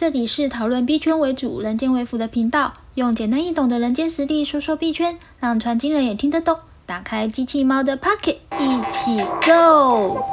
[0.00, 6.56] 这里是讨论币圈为主、人间为辅的频道，用简单易懂的人间实力说说币圈，让传经人也听得懂。
[6.86, 10.24] 打开机器猫的 Pocket，一起 Go！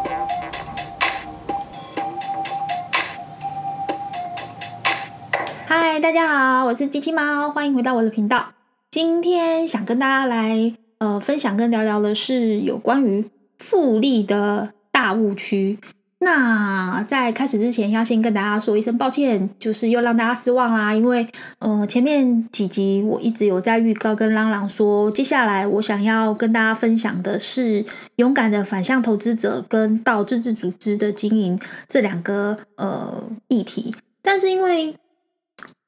[5.66, 8.54] 嗨，大家好，我是机器猫，欢迎回到我的频道。
[8.90, 15.78] 今天想跟大家来呃分享跟聊聊的是有关于复利的大误区。
[16.20, 20.92] 那在开始之前，要先跟大家说一声抱歉，就是又让大家失望啦。
[20.94, 21.28] 因为
[21.60, 27.86] 呃前面几集我一直有在预告跟朗朗说，接下来我想要跟大家分享的是
[28.16, 33.94] 勇敢的反向投资者跟到自治组织的经营这两个呃议题。
[34.24, 34.96] 但是因为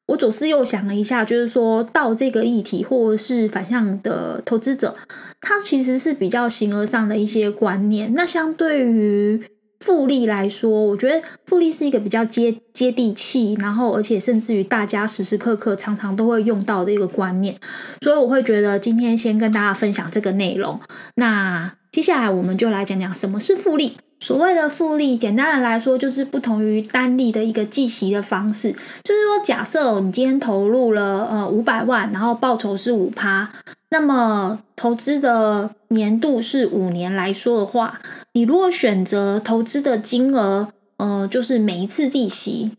[0.06, 4.96] 我左思右想了一下，就是说到这个议题或是反向的投资者，
[5.42, 8.14] 它其实是比较形而上的一些观念。
[8.14, 9.44] 那相对于
[9.80, 17.56] 复利来说，我觉得复利是一个比较接接地气，然后而且甚至于大家时时刻刻常常都会用到的一个观念，
[18.02, 20.80] 所以我会觉得今天先跟大家分享这个内容。
[21.16, 23.98] 那接下来我们就来讲讲什么是复利。
[24.20, 28.72] 所谓的复利，简单的来说，就是不同于单利的一个计息的方式。
[29.04, 33.50] 就是说，假设你今天投入了呃五百万，然后报酬是五趴，
[33.92, 38.00] 那么投资的年度是五年来说的话，
[38.34, 42.72] 你如果选择投资的金额，呃，就是每一次利息，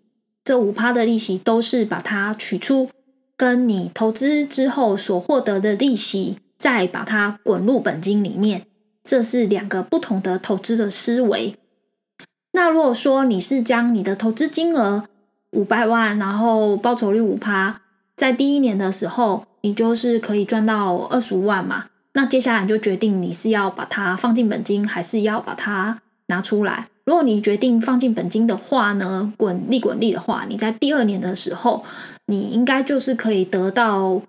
[0.45, 2.91] 这五趴的利息都是把它取出，
[3.39, 8.67] 跟你投资之后所获得的利息，再把它滚入本金里面。
[9.11, 11.56] 这是两个不同的投资的思维。
[12.53, 15.03] 那如果说你是将你的投资金额
[15.50, 17.81] 五百万，然后报酬率五趴，
[18.14, 21.86] 在第一年的时候，你就是可以赚到二十五万嘛。
[22.12, 26.86] 那接下来就决定你是要把它放进本金，还是要把它拿出来。
[27.05, 31.84] 如果你决定放进本金的话呢，滚利滚利的话，你在第二年的时候，
[32.27, 34.22] 你应该就是可以得到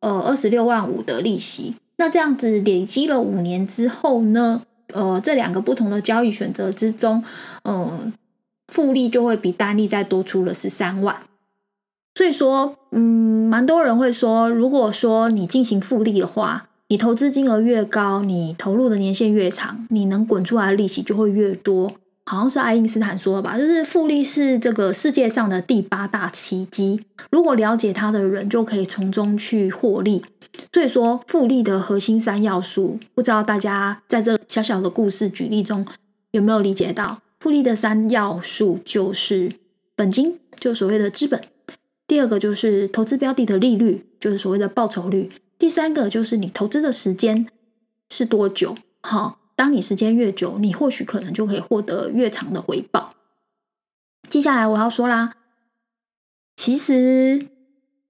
[0.00, 1.74] 呃二十六万五的利息。
[1.96, 4.62] 那这样子累积了五年之后呢？
[4.92, 7.24] 呃，这两个不同的交易选择之中，
[7.64, 8.12] 嗯，
[8.68, 11.16] 复利就会比单利再多出了十三万。
[12.14, 21.92] 所以说，嗯，蛮多人会说，如果说你进行复利的话，你投资金额越高，你投入的年限越长，你能滚出来的利息就会越多。
[22.24, 27.00] 好像是爱因斯坦说的吧，就是复利是这个世界上的第八大奇迹。
[27.30, 30.24] 如果了解它的人，就可以从中去获利。
[30.72, 35.84] 所以说，复利的核心三要素，不知道大家在这小小的故事举例中
[36.30, 37.18] 有没有理解到？
[37.40, 39.50] 复利的三要素就是
[39.96, 41.40] 本金，就所谓的资本；
[42.06, 45.28] 第二个就是投资标的的利率，就是所谓的报酬率；
[45.58, 47.48] 第三个就是你投资的时间
[48.08, 48.76] 是多久。
[49.02, 49.41] 好。
[49.62, 53.14] 当你时间越久，你或许可能就可以获得越长的回报。
[54.28, 55.34] 接下来我要说啦，
[56.56, 57.46] 其实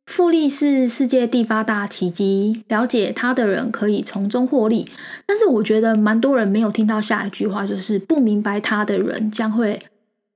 [0.07, 4.89] 复利是世界第八大奇迹，了解它的人可以从中获利。
[5.27, 9.79] 但是我觉得蛮多人没有听到下一句话，就是不明白它的人将会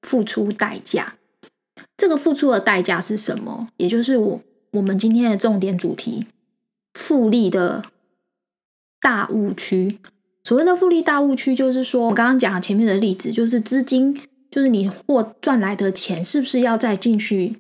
[0.03, 1.15] 付出代价。
[1.97, 3.67] 这个付出的代价是什么？
[3.79, 6.27] 也就是我我们今天的重点主题——
[6.93, 7.83] 复利的
[9.01, 9.99] 大误区。
[10.47, 14.17] 所谓的复利大误区，就是说我刚刚讲前面的例子，就是资金，
[14.49, 17.57] 就是你获赚来的钱，是不是要再进去，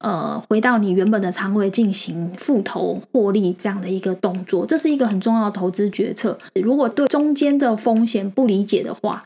[0.00, 4.66] 呃，回到你原本的仓位进行复投获利这样的一个动作？
[4.66, 6.36] 这是一个很重要的投资决策。
[6.60, 9.22] 如果对中间的风险不理解的话，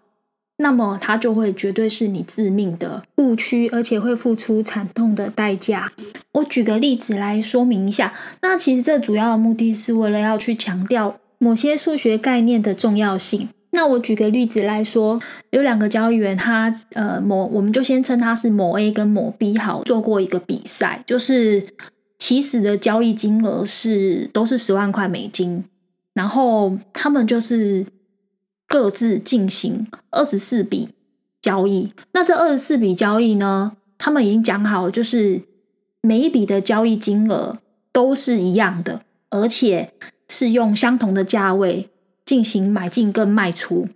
[0.58, 5.90] 那么它就会绝对是你致命的误区，而且会付出惨痛的代价。
[6.32, 8.12] 我举个例子来说明一下。
[8.42, 11.16] 那其实这主要的目的是为了要去强调。
[11.42, 13.48] 某些数学概念的重要性。
[13.70, 15.18] 那我举个例子来说，
[15.50, 21.66] 有两个交易员，他呃某我们就先称他是某 A 跟某 B 好，做过一个比赛，就是
[22.18, 25.64] 起始的交易金额是都是十万块美金，
[26.12, 27.86] 然后他们就是
[28.68, 30.90] 各自进行二十四笔
[31.40, 31.92] 交易。
[32.12, 35.40] 那这二十四笔交易呢，他们已经讲好，就是
[36.03, 37.56] 每一笔的交易金额
[37.92, 39.94] 都是一样的，而且。
[40.30, 41.91] 是用相同的价位
[42.24, 43.88] 进行买进跟卖出，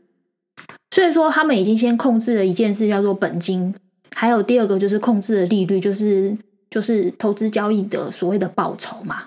[0.91, 3.73] 所以说他们已经先控制了一件事，叫做本金，
[4.13, 6.37] 还有第二个就是控制的利率，就是
[6.69, 9.27] 就是投资交易的所谓的报酬嘛。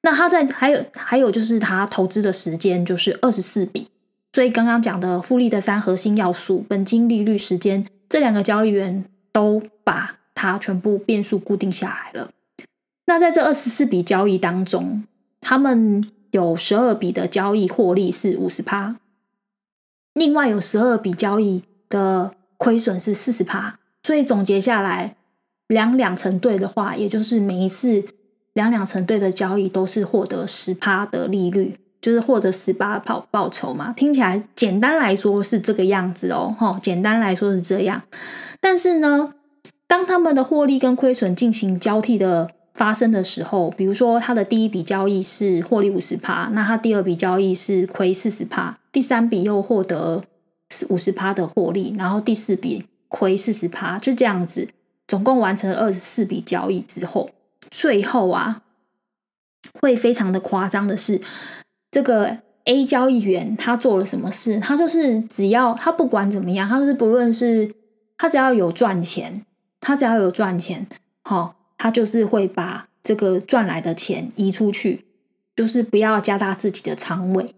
[0.00, 3.88] 那他在还有还有就是他投资的时间就是二十四笔，
[4.32, 12.30] 所以刚刚讲的复利的三核心要素，本金、利率、时间，这两个交易员都把它全部变数固定下来了。
[13.04, 15.04] 那在这二十四笔交易当中，
[15.42, 16.02] 他们。
[16.30, 18.96] 有十二笔的交易获利是五十趴，
[20.14, 25.16] 另外有十二笔交易的亏损是四十趴，所以总结下来，
[25.66, 28.04] 两两成对的话，也就是每一次
[28.52, 33.92] 两两成对的交易都是获得十趴的利率，就是获得十八报报酬嘛。
[33.92, 38.02] 听起来简单来说是这个样子哦，哈，简单来说是这样。
[38.60, 39.34] 但是呢，
[39.86, 50.22] 当他们的获利跟亏损进行交替的发生的时候，比如说他的第一笔交易是获利五十趴，那他第二笔交易是亏四十趴，第三笔又获得
[50.70, 54.68] 是五十趴的获利，然后第四笔亏四十趴，就这样子。
[55.08, 57.30] 总共完成了二十四笔交易之后，
[57.70, 58.62] 最后啊，
[59.80, 61.20] 会非常的夸张的是，
[61.90, 64.60] 这个 A 交易员他做了什么事？
[64.60, 67.74] 他就是只要他不管怎么样，他就是不论是
[68.18, 69.44] 他只要有赚钱，
[69.80, 70.86] 他只要有赚钱，
[71.22, 75.06] 好，他就是会把这个赚来的钱移出去，
[75.56, 77.54] 就是不要加大自己的仓位。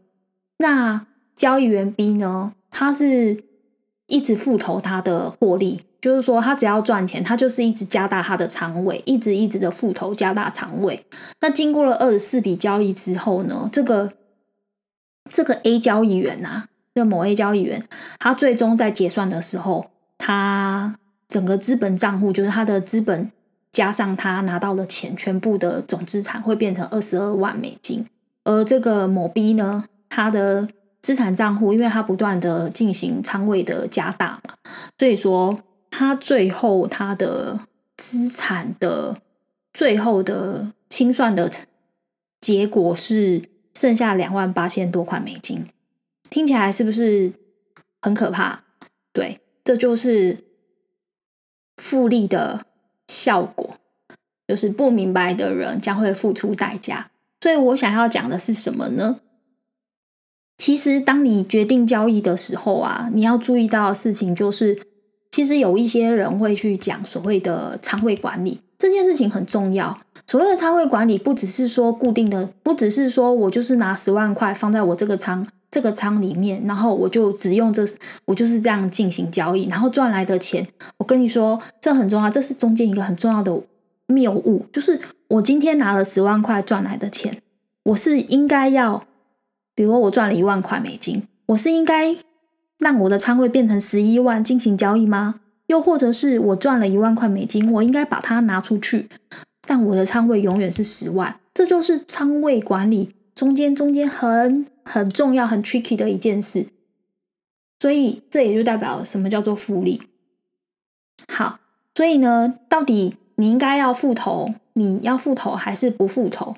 [0.58, 3.42] 那交易员 B 呢，他是
[4.06, 5.82] 一直复投他的获利。
[6.00, 11.04] 就是说，他只要赚钱，他就是一直加大他的仓位，一直一直的复投加大仓位。
[11.42, 14.14] 那经过了二十四笔交易之后呢，这个
[15.28, 16.64] 这个 A 交易员呐，
[16.94, 17.86] 这某 A 交易员，
[18.18, 20.96] 他最终在结算的时候，他
[21.28, 23.30] 整个资本账户就是他的资本
[23.72, 28.04] 加上他拿到的钱，全部的总资产会变成二十二万美金。
[28.44, 30.68] 而这个某 B 呢，他的
[31.02, 34.54] 资产账户，因为他不断的进行仓位的加大嘛，
[34.98, 35.58] 所以说。
[35.92, 37.58] 他最后他的
[37.96, 39.18] 资产的
[39.74, 41.50] 最后的清算的
[42.40, 43.42] 结果是
[43.74, 45.64] 剩下两万八千多块美金，
[46.30, 47.32] 听起来是不是
[48.00, 48.62] 很可怕？
[49.12, 50.44] 对，这就是
[51.76, 52.64] 复利的
[53.10, 53.74] 效果，
[54.46, 57.10] 就是不明白的人将会付出代价。
[57.40, 59.20] 所以我想要讲的是什么呢？
[60.56, 64.80] 其实当你决定交易的时候啊，你要注意到的事情就是。
[65.32, 69.96] 其实有一些人会去讲所谓的仓位管理这件事情很重要。
[70.30, 77.84] 所谓的仓位管理，不只是说固定的，不只是说我就是拿十万块放在我这个仓这个仓里面，然后我就只用这，
[78.26, 80.64] 我就是这样进行交易，然后赚来的钱，
[80.98, 83.60] 我跟你说，这很重要，这是中间一个很重要的
[84.06, 87.42] 谬误，就是我今天拿了十万块赚来的钱，
[87.82, 89.02] 我是应该要，
[89.74, 92.16] 比如说我赚了一万块美金，我是应该。
[92.78, 95.40] 让我的仓位变成十一万进行交易吗？
[95.66, 99.06] 又或者是我赚了一万块美金，我应该把它拿出去，
[99.70, 101.38] 但我的仓位永远是十万。
[101.54, 106.66] 这就是仓位管理中间中间很很重要、很 tricky 的一件事。
[107.78, 110.02] 所以这也就代表什么叫做复利。
[111.28, 111.60] 好，
[111.94, 116.56] 所以呢，到底你应该要复投，你要复投还是不复投？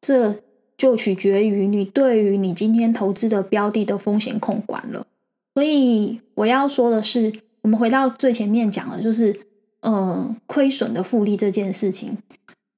[0.00, 0.36] 这
[0.78, 5.04] 就取决于你对于你今天投资的标的的风险控管了。
[5.54, 7.32] 所以我要说的是，
[7.62, 9.36] 我们回到最前面讲的，就是
[9.80, 12.18] 呃亏损的复利这件事情。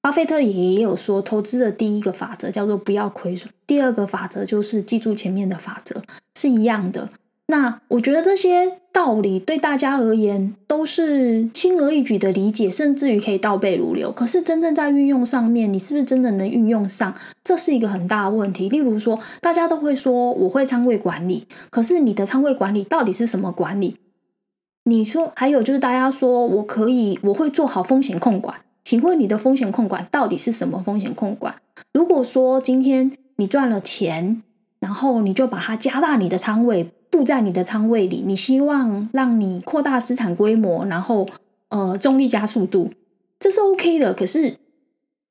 [0.04, 6.02] 巴菲特也有说，投资的第一个法则叫做不要亏损，第二个法则就是记住前面的法则
[6.34, 7.08] 是一样的。
[7.46, 14.12] 那我觉得这些道理对大家而言都是轻而易举的理解，甚至于可以倒背如流。
[14.12, 17.14] 可是真正在运用上面，你是不是真的能运用上？
[17.42, 18.68] 这是一个很大的问题。
[18.68, 23.96] 例如说，大家都会说我会仓位管理，可是你的仓位管理到底是什么管理？
[24.84, 31.56] 你说还有就是大家说我可以我会做好风险控管，请问你的风险控管到底是什么风险控管？
[31.92, 34.42] 如果说今天你赚了钱，
[34.78, 36.92] 然后你就把它加大你的仓位。
[37.10, 41.24] 布在你的仓位里，你希望让你扩大资产规模，然后
[41.68, 42.90] 呃，重力加速度，
[43.38, 44.12] 这是 OK 的。
[44.12, 44.56] 可是，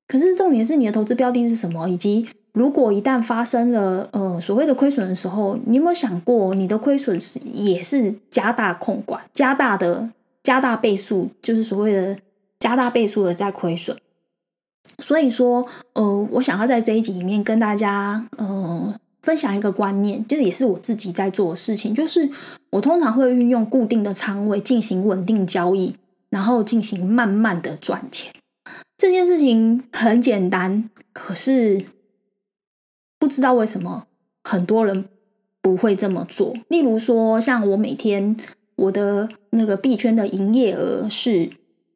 [0.08, 1.90] 可是重点是你的投资标的是什么？
[1.90, 10.10] 以及如果一旦发生了呃所谓的亏损的时候，你有没有想过，你的亏损是也是加大控管、加大的
[10.42, 12.18] 加大倍数，就是所谓的
[12.64, 13.98] 加大倍数的在亏损。
[15.00, 18.96] 所以说，呃，我想要在这一集里面跟大家，呃。
[19.24, 22.30] 分享一个观念，就是也是我自己在做的事情，就是
[22.72, 25.96] 我通常会运用固定的仓位进行稳定交易，
[26.30, 28.34] 然后进行慢慢的赚钱。
[28.98, 31.86] 这件事情很简单，可是
[33.18, 34.08] 不知道为什么
[34.44, 35.06] 很多人
[35.62, 36.54] 不会这么做。
[36.68, 38.36] 例如说，像我每天
[38.76, 41.50] 我的那个币圈的营业额是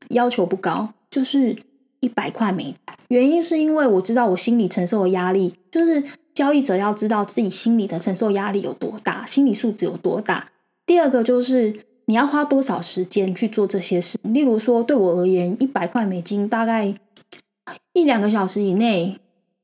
[0.10, 1.56] 要求不高，就是
[2.00, 2.74] 一百块每
[3.08, 6.04] 原因是因为我知道我心里承受的压力就是。
[6.38, 10.50] 交易者要知道自己心里的承受压力有多大，心理素质有多大。
[10.86, 14.20] 第二个就是你要花多少时间去做这些事。
[14.22, 16.94] 例如说，对我而言，一百块美金大概
[17.94, 19.18] 一两个小时以内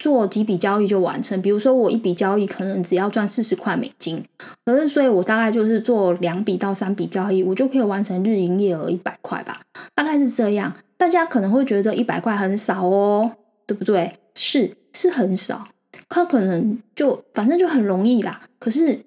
[0.03, 1.41] 做几笔交易就完成。
[1.41, 4.21] 比如说，我一笔交易可能只要赚四十块美金，
[4.65, 9.61] 可是所以我大概就是做两笔到三笔交易，我就可以完成日营业额一百块吧，
[9.95, 10.73] 大概是这样。
[10.97, 13.31] 大家可能会觉得一百块很少哦，
[13.65, 14.11] 对不对？
[14.35, 15.63] 是是很少，
[16.09, 18.37] 它可能就反正就很容易啦。
[18.59, 19.05] 可是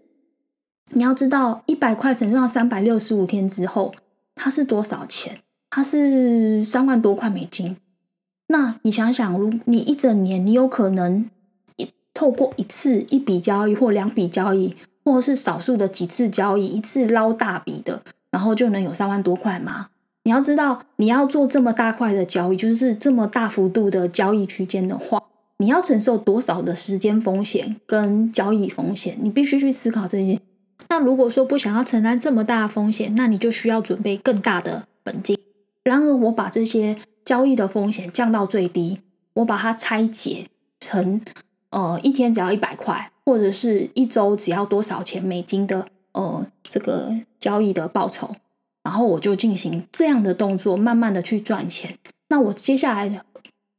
[0.93, 3.93] 你要知道，一百块乘上三百六十五天之后，
[4.35, 5.37] 它是多少钱？
[5.69, 7.77] 它是三万多块美金。
[8.49, 11.29] 那你想想，如你一整年，你有可能
[11.77, 14.73] 一透过一次一笔交易或两笔交易，
[15.05, 19.89] 或者是少数的几次交易，一次捞大笔的，然后就能有三万多块吗？
[20.23, 25.21] 你要知道，你要做这么大块的交易，就是这么大幅度的交易区间的话，
[25.59, 29.19] 你要承受多少的时间风险跟交易风险？
[29.21, 30.39] 你必须去思考这些。
[30.89, 35.37] 那如果说不想要承担这么大的风险，那你就需要准备更大的本金。
[35.83, 36.97] 然而，我把这些。
[37.27, 39.01] 交易的风险降到最低，
[39.35, 40.47] 我把它拆解
[40.79, 41.21] 成
[41.71, 48.31] 呃一天只要一百块，或者是一周只要多少钱美金的呃这个交易的报酬，
[48.85, 51.97] 然后我就进行这样的动作，慢慢的去赚钱。
[52.29, 53.21] 那我接下来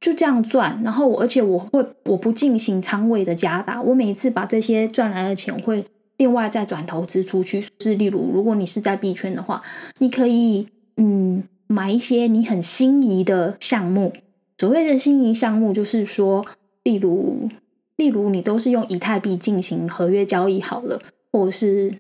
[0.02, 5.86] 就这样赚，然后而且我会我不进行仓位的加大，我每一次把这些赚来的钱会
[6.18, 7.66] 另外再转投资出去。
[7.80, 9.64] 是例如，如果你是在币圈的话，
[10.00, 11.44] 你可以嗯。
[11.68, 14.14] 买一些你很心仪的项目，
[14.58, 16.46] 所谓的心仪项目，就是说，
[16.84, 17.50] 例如，
[17.98, 21.94] 例如你都是用以太币进行合约交易好了，或者是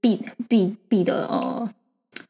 [0.00, 1.68] 币币币的呃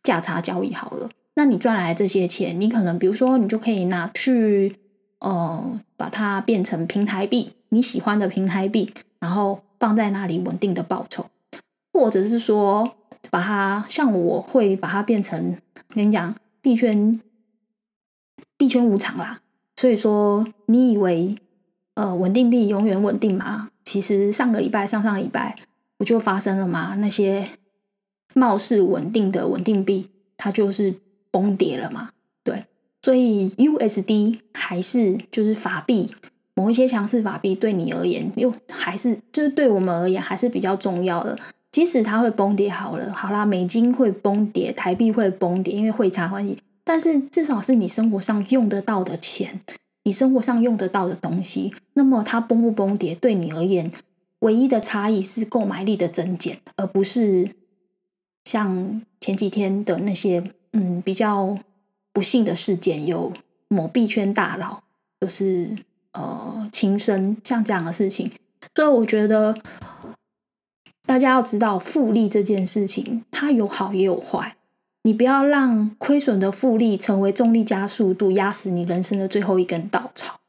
[0.03, 4.77] 价差交易好了，那你赚来这些钱，你可能比如说，你就可以拿去
[5.19, 11.27] 呃把它变成平台币，你喜欢的平台币，然后放在那里稳定的报酬，
[11.93, 12.95] 或者是说
[13.31, 15.57] 把它像我会把它变成
[15.89, 16.35] 跟你讲。
[16.65, 17.21] 币圈，
[18.57, 19.43] 币圈无常啦，
[19.77, 21.37] 所以说你以为
[21.93, 23.69] 呃稳定币永远稳定吗？
[23.85, 25.59] 其实上个礼拜、上上礼拜
[25.99, 26.95] 不就发生了吗？
[26.97, 27.47] 那些
[28.33, 30.95] 貌似稳定的稳定币，它就是
[31.31, 32.13] 崩跌了嘛。
[32.43, 32.65] 对，
[33.03, 36.11] 所以 USD 还是就是法币，
[36.55, 41.39] 某一些强势法币对你而言，又还是就是对我们而言还是比较重要的。
[41.75, 46.57] 即使它会崩跌，好了，好啦，美金会崩跌，台币会崩跌，因为汇差关系。
[46.85, 49.61] 但是至少是你生活上用得到的钱，
[50.05, 51.75] 你生活上用得到的东西。
[51.95, 53.91] 那么它崩不崩跌，对你而言，
[54.39, 57.51] 唯一的差异是购买力的增减，而不是
[58.45, 61.59] 像前几天的那些嗯比较
[62.13, 63.33] 不幸的事件，有
[63.67, 64.85] 某币圈大佬
[65.21, 65.71] 就是
[66.13, 68.31] 呃轻生像这样的事情。
[68.77, 69.59] 所以我觉得。
[71.07, 74.57] 大家要知道复利这件事情，它有好也有坏。
[75.03, 80.41] 你不要让亏损的复利成为重力加速度压死你人生的最后一根稻草。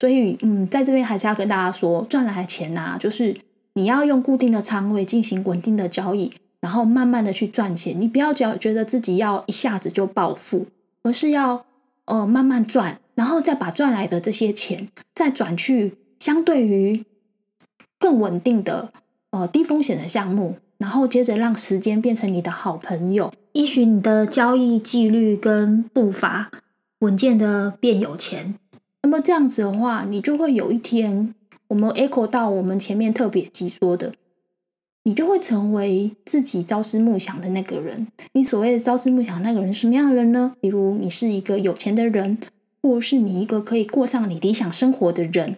[0.00, 3.36] 所以，嗯，在这边还是要跟大家说，赚来的钱呐，就是
[3.74, 7.98] 你要用固定的仓位进行稳定的交易，然后慢慢的去赚钱。
[8.00, 10.66] 你不要觉觉得自己要一下子就暴富，
[11.02, 11.66] 而是要
[12.06, 17.04] 呃慢慢赚，然后再把赚来的这些钱再转去相对于
[17.98, 18.90] 更稳定的。
[19.34, 26.52] 呃，低风险的项目，然后接着让时间变成你的好朋友，依循你的交易纪律跟步伐，
[27.00, 28.54] 稳健的变有钱。
[29.02, 31.34] 那么这样子的话，你就会有一天，
[31.66, 34.12] 我们 echo 到我们前面特别集说的，
[35.02, 38.06] 你就会成为自己朝思暮想的那个人。
[38.34, 40.54] 你所谓的朝思暮想那个人是什么样的人呢？
[40.60, 42.38] 比如你是一个有钱的人，
[42.80, 45.56] 或是你一个可以过上你理想生活的人，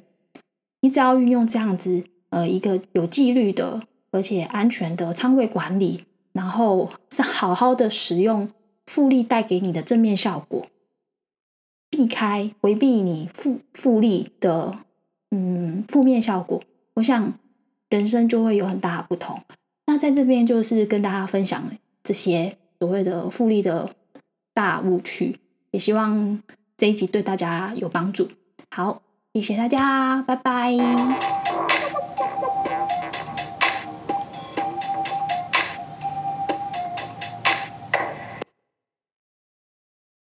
[0.81, 2.05] 你只要运用这样子。
[2.31, 8.49] 呃，一个有纪律的，而且安全的仓位管理，然后是好好的使用
[8.87, 10.67] 复利带给你的正面效果，
[11.91, 14.75] 避开回避你复复利的
[15.31, 16.63] 嗯负面效果，
[16.95, 17.33] 我想
[17.89, 19.41] 人生就会有很大的不同。
[19.87, 21.63] 那在这边就是跟大家分享
[22.03, 23.91] 这些所谓的复利的
[24.53, 25.39] 大误区，
[25.71, 26.43] 也希望
[26.77, 28.29] 这一集对大家有帮助。
[28.71, 29.01] 好，
[29.35, 31.46] 谢谢大家，拜拜。